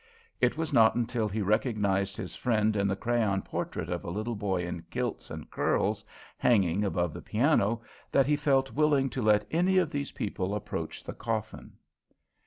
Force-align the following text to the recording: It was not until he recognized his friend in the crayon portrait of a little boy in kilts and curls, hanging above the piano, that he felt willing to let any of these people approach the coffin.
It 0.39 0.57
was 0.57 0.73
not 0.73 0.95
until 0.95 1.29
he 1.29 1.43
recognized 1.43 2.17
his 2.17 2.35
friend 2.35 2.75
in 2.75 2.87
the 2.87 2.95
crayon 2.95 3.43
portrait 3.43 3.87
of 3.87 4.03
a 4.03 4.09
little 4.09 4.33
boy 4.35 4.65
in 4.65 4.81
kilts 4.89 5.29
and 5.29 5.47
curls, 5.51 6.03
hanging 6.39 6.83
above 6.83 7.13
the 7.13 7.21
piano, 7.21 7.83
that 8.11 8.25
he 8.25 8.35
felt 8.35 8.73
willing 8.73 9.11
to 9.11 9.21
let 9.21 9.45
any 9.51 9.77
of 9.77 9.91
these 9.91 10.13
people 10.13 10.55
approach 10.55 11.03
the 11.03 11.13
coffin. 11.13 11.73